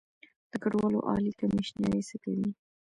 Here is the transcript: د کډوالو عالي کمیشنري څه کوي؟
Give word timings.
د 0.51 0.53
کډوالو 0.63 1.05
عالي 1.09 1.31
کمیشنري 1.41 2.01
څه 2.09 2.15
کوي؟ 2.23 2.49